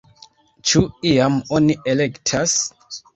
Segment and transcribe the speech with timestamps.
[0.69, 0.79] Ĉu
[1.09, 2.57] iam oni elektas?